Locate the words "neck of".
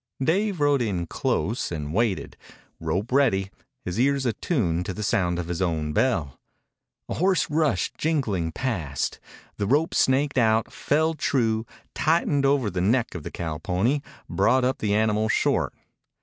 12.81-13.21